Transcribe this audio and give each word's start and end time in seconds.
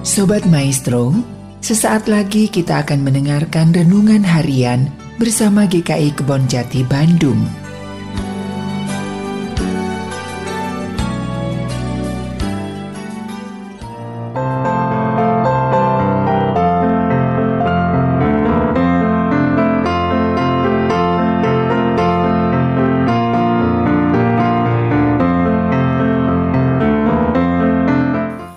Sobat 0.00 0.48
Maestro, 0.48 1.12
sesaat 1.60 2.08
lagi 2.08 2.48
kita 2.48 2.80
akan 2.80 3.04
mendengarkan 3.04 3.68
renungan 3.68 4.24
harian 4.24 4.88
bersama 5.20 5.68
GKI 5.68 6.16
Kebon 6.16 6.48
Jati 6.48 6.80
Bandung. 6.88 7.36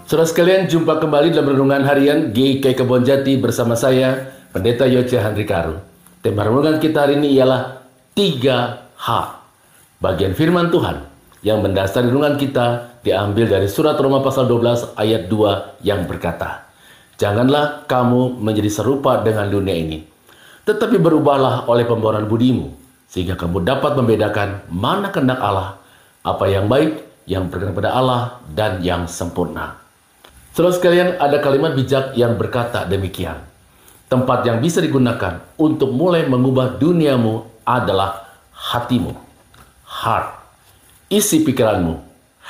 Saudara 0.04 0.28
sekalian, 0.28 0.68
jumpa 0.68 1.00
kembali 1.00 1.32
dalam 1.32 1.56
renungan 1.56 1.88
harian 1.88 2.36
GK 2.36 2.76
Kebon 2.76 3.08
Jati 3.08 3.40
bersama 3.40 3.80
saya, 3.80 4.36
Pendeta 4.52 4.84
Yoce 4.84 5.16
Handri 5.16 5.48
Karu. 5.48 5.80
Tema 6.20 6.44
renungan 6.44 6.76
kita 6.76 7.08
hari 7.08 7.24
ini 7.24 7.40
ialah 7.40 7.80
3H. 8.12 9.08
Bagian 10.04 10.36
firman 10.36 10.68
Tuhan 10.76 11.08
yang 11.48 11.64
mendasari 11.64 12.12
renungan 12.12 12.36
kita 12.36 13.00
diambil 13.00 13.48
dari 13.48 13.72
surat 13.72 13.96
Roma 13.96 14.20
pasal 14.20 14.44
12 14.52 15.00
ayat 15.00 15.32
2 15.32 15.88
yang 15.88 16.04
berkata, 16.04 16.68
Janganlah 17.16 17.88
kamu 17.88 18.44
menjadi 18.44 18.84
serupa 18.84 19.24
dengan 19.24 19.48
dunia 19.48 19.88
ini, 19.88 20.04
tetapi 20.68 21.00
berubahlah 21.00 21.64
oleh 21.72 21.88
pembaruan 21.88 22.28
budimu, 22.28 22.76
sehingga 23.08 23.40
kamu 23.40 23.64
dapat 23.64 23.96
membedakan 23.96 24.68
mana 24.68 25.16
kehendak 25.16 25.40
Allah, 25.40 25.80
apa 26.28 26.44
yang 26.52 26.68
baik, 26.68 27.24
yang 27.24 27.48
berkenan 27.48 27.72
pada 27.72 27.96
Allah, 27.96 28.44
dan 28.52 28.84
yang 28.84 29.08
sempurna. 29.08 29.83
Saudara 30.54 30.78
sekalian, 30.78 31.18
ada 31.18 31.42
kalimat 31.42 31.74
bijak 31.74 32.14
yang 32.14 32.38
berkata 32.38 32.86
demikian. 32.86 33.42
Tempat 34.06 34.46
yang 34.46 34.62
bisa 34.62 34.86
digunakan 34.86 35.42
untuk 35.58 35.90
mulai 35.90 36.30
mengubah 36.30 36.78
duniamu 36.78 37.66
adalah 37.66 38.38
hatimu, 38.54 39.18
heart, 39.82 40.30
isi 41.10 41.42
pikiranmu, 41.42 41.98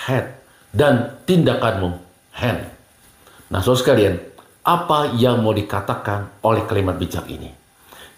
head, 0.03 0.35
dan 0.75 1.15
tindakanmu, 1.23 1.95
hand. 2.35 2.67
Nah, 3.47 3.63
saudara 3.63 3.79
sekalian, 3.79 4.15
apa 4.67 5.15
yang 5.15 5.39
mau 5.39 5.55
dikatakan 5.55 6.43
oleh 6.43 6.67
kalimat 6.67 6.99
bijak 6.99 7.23
ini? 7.31 7.55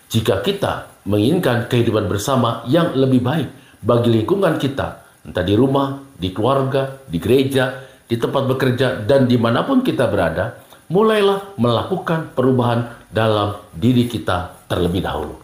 Jika 0.09 0.41
kita 0.41 1.05
menginginkan 1.05 1.69
kehidupan 1.69 2.09
bersama 2.09 2.65
yang 2.65 2.97
lebih 2.97 3.21
baik 3.21 3.49
bagi 3.85 4.09
lingkungan 4.17 4.57
kita, 4.57 5.05
entah 5.29 5.45
di 5.45 5.53
rumah, 5.53 6.01
di 6.17 6.33
keluarga, 6.33 7.05
di 7.05 7.21
gereja, 7.21 7.85
di 8.05 8.15
tempat 8.21 8.45
bekerja, 8.45 9.01
dan 9.05 9.25
di 9.25 9.37
mana 9.37 9.65
pun 9.65 9.81
kita 9.81 10.05
berada, 10.09 10.61
mulailah 10.87 11.57
melakukan 11.57 12.33
perubahan 12.37 12.93
dalam 13.09 13.57
diri 13.73 14.05
kita 14.05 14.53
terlebih 14.69 15.01
dahulu. 15.01 15.35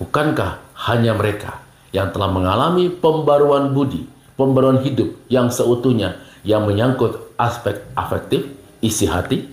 Bukankah 0.00 0.62
hanya 0.88 1.12
mereka 1.12 1.60
yang 1.92 2.14
telah 2.14 2.30
mengalami 2.32 2.88
pembaruan 2.88 3.74
budi, 3.76 4.06
pembaruan 4.38 4.80
hidup 4.80 5.12
yang 5.28 5.52
seutuhnya 5.52 6.22
yang 6.46 6.64
menyangkut 6.64 7.34
aspek 7.36 7.82
afektif, 7.98 8.46
isi 8.80 9.04
hati, 9.10 9.44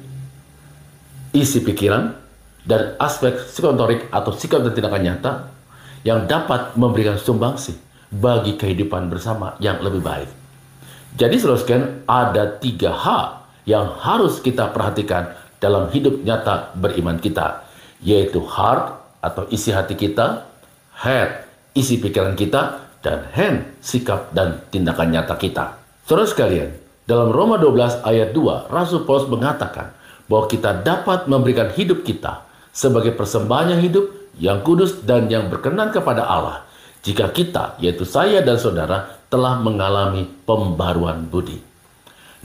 isi 1.35 1.59
pikiran, 1.59 2.15
dan 2.63 2.95
aspek 3.01 3.35
psikotorik 3.51 4.07
atau 4.09 4.31
sikap 4.31 4.63
dan 4.63 4.73
tindakan 4.73 5.03
nyata 5.03 5.31
yang 6.05 6.29
dapat 6.29 6.77
memberikan 6.77 7.17
sumbangsi 7.17 7.75
bagi 8.13 8.55
kehidupan 8.55 9.09
bersama 9.09 9.57
yang 9.57 9.81
lebih 9.81 10.01
baik. 10.05 10.44
Jadi 11.15 11.39
saudara 11.39 12.03
ada 12.11 12.59
tiga 12.59 12.91
hal 12.91 13.47
yang 13.63 13.87
harus 14.03 14.43
kita 14.43 14.75
perhatikan 14.75 15.31
dalam 15.63 15.87
hidup 15.87 16.19
nyata 16.27 16.75
beriman 16.75 17.23
kita, 17.23 17.63
yaitu 18.03 18.43
heart 18.43 18.99
atau 19.23 19.47
isi 19.47 19.71
hati 19.71 19.95
kita, 19.95 20.43
head, 20.99 21.47
isi 21.71 22.03
pikiran 22.03 22.35
kita, 22.35 22.83
dan 22.99 23.31
hand, 23.31 23.63
sikap 23.79 24.35
dan 24.35 24.59
tindakan 24.67 25.15
nyata 25.15 25.39
kita. 25.39 25.79
Saudara 26.03 26.27
sekalian, 26.27 26.75
dalam 27.07 27.31
Roma 27.31 27.55
12 27.63 28.03
ayat 28.03 28.35
2, 28.35 28.67
Rasul 28.67 29.07
Paulus 29.07 29.31
mengatakan 29.31 29.95
bahwa 30.27 30.51
kita 30.51 30.83
dapat 30.83 31.31
memberikan 31.31 31.71
hidup 31.71 32.03
kita 32.03 32.43
sebagai 32.75 33.15
persembahan 33.15 33.77
yang 33.77 33.81
hidup, 33.87 34.05
yang 34.35 34.59
kudus, 34.67 34.99
dan 35.07 35.31
yang 35.31 35.47
berkenan 35.47 35.95
kepada 35.95 36.27
Allah. 36.27 36.67
Jika 37.05 37.31
kita, 37.31 37.79
yaitu 37.79 38.03
saya 38.03 38.41
dan 38.41 38.57
saudara, 38.57 39.15
telah 39.35 39.59
mengalami 39.59 40.23
pembaruan 40.47 41.27
budi. 41.27 41.59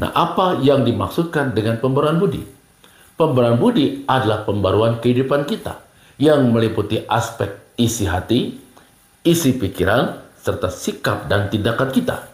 Nah, 0.03 0.11
apa 0.11 0.59
yang 0.59 0.83
dimaksudkan 0.83 1.55
dengan 1.55 1.79
pembaruan 1.79 2.19
budi? 2.19 2.43
Pembaruan 3.15 3.63
budi 3.63 4.03
adalah 4.11 4.43
pembaruan 4.43 4.99
kehidupan 4.99 5.47
kita 5.47 5.79
yang 6.19 6.51
meliputi 6.51 6.99
aspek 7.07 7.79
isi 7.79 8.11
hati, 8.11 8.59
isi 9.23 9.55
pikiran, 9.55 10.19
serta 10.35 10.67
sikap 10.67 11.31
dan 11.31 11.47
tindakan 11.47 11.95
kita. 11.95 12.27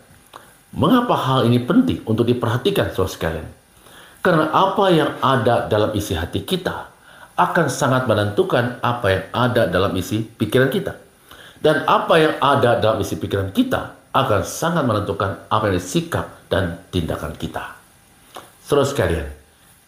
Mengapa 0.72 1.12
hal 1.20 1.52
ini 1.52 1.60
penting 1.60 2.00
untuk 2.08 2.24
diperhatikan, 2.24 2.96
saudara 2.96 3.12
sekalian? 3.12 3.48
Karena 4.24 4.48
apa 4.56 4.84
yang 4.88 5.20
ada 5.20 5.68
dalam 5.68 5.92
isi 5.92 6.16
hati 6.16 6.48
kita 6.48 6.88
akan 7.36 7.68
sangat 7.68 8.08
menentukan 8.08 8.80
apa 8.80 9.06
yang 9.12 9.24
ada 9.36 9.62
dalam 9.68 9.92
isi 10.00 10.24
pikiran 10.24 10.72
kita. 10.72 10.96
Dan 11.60 11.84
apa 11.84 12.14
yang 12.16 12.34
ada 12.40 12.80
dalam 12.80 13.04
isi 13.04 13.20
pikiran 13.20 13.52
kita 13.52 13.96
akan 14.16 14.42
sangat 14.48 14.84
menentukan 14.88 15.44
apa 15.52 15.68
yang 15.68 15.82
sikap 15.82 16.48
dan 16.48 16.80
tindakan 16.88 17.36
kita. 17.36 17.76
Saudara 18.64 18.88
sekalian, 18.88 19.28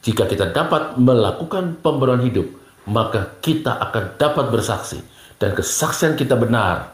jika 0.05 0.29
kita 0.29 0.53
dapat 0.53 1.01
melakukan 1.01 1.81
pembaruan 1.81 2.21
hidup, 2.21 2.47
maka 2.89 3.41
kita 3.41 3.81
akan 3.81 4.21
dapat 4.21 4.53
bersaksi 4.53 5.01
dan 5.41 5.57
kesaksian 5.57 6.15
kita 6.15 6.37
benar 6.37 6.93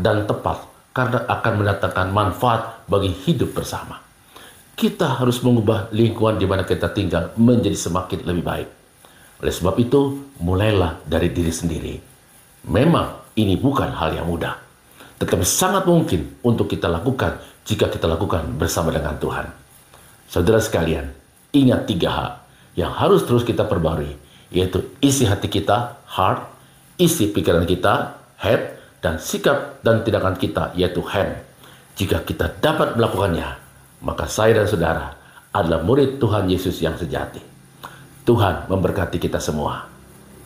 dan 0.00 0.24
tepat 0.24 0.64
karena 0.96 1.24
akan 1.28 1.52
mendatangkan 1.62 2.08
manfaat 2.10 2.84
bagi 2.88 3.12
hidup 3.12 3.54
bersama. 3.54 4.00
Kita 4.74 5.20
harus 5.20 5.44
mengubah 5.44 5.92
lingkungan 5.92 6.40
di 6.40 6.48
mana 6.48 6.64
kita 6.64 6.88
tinggal 6.90 7.36
menjadi 7.36 7.76
semakin 7.76 8.24
lebih 8.24 8.44
baik. 8.44 8.68
Oleh 9.40 9.52
sebab 9.52 9.76
itu, 9.76 10.32
mulailah 10.40 11.04
dari 11.04 11.28
diri 11.32 11.52
sendiri. 11.52 11.94
Memang 12.68 13.36
ini 13.36 13.56
bukan 13.56 13.88
hal 13.92 14.16
yang 14.16 14.28
mudah 14.28 14.69
tetapi 15.20 15.44
sangat 15.44 15.84
mungkin 15.84 16.40
untuk 16.40 16.72
kita 16.72 16.88
lakukan 16.88 17.36
jika 17.68 17.92
kita 17.92 18.08
lakukan 18.08 18.56
bersama 18.56 18.88
dengan 18.88 19.20
Tuhan. 19.20 19.52
Saudara 20.24 20.56
sekalian, 20.64 21.12
ingat 21.52 21.84
tiga 21.84 22.08
hal 22.08 22.30
yang 22.72 22.88
harus 22.88 23.28
terus 23.28 23.44
kita 23.44 23.68
perbarui, 23.68 24.16
yaitu 24.48 24.80
isi 25.04 25.28
hati 25.28 25.52
kita, 25.52 26.00
heart, 26.08 26.48
isi 26.96 27.28
pikiran 27.28 27.68
kita, 27.68 28.16
head, 28.40 28.80
dan 29.04 29.20
sikap 29.20 29.84
dan 29.84 30.00
tindakan 30.00 30.40
kita, 30.40 30.72
yaitu 30.72 31.04
hand. 31.04 31.36
Jika 32.00 32.24
kita 32.24 32.56
dapat 32.56 32.96
melakukannya, 32.96 33.60
maka 34.00 34.24
saya 34.24 34.56
dan 34.56 34.64
saudara 34.64 35.20
adalah 35.52 35.84
murid 35.84 36.16
Tuhan 36.16 36.48
Yesus 36.48 36.80
yang 36.80 36.96
sejati. 36.96 37.44
Tuhan 38.24 38.72
memberkati 38.72 39.20
kita 39.20 39.36
semua. 39.36 39.84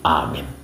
Amin. 0.02 0.63